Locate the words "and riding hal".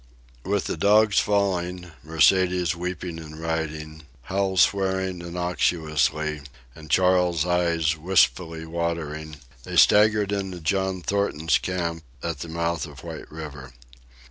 3.19-4.57